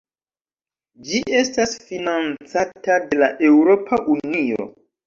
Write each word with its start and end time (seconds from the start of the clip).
Ĝi 1.09 1.21
estas 1.41 1.77
financata 1.91 2.99
de 3.13 3.25
la 3.25 3.33
Eŭropa 3.53 4.07
Unio. 4.19 4.73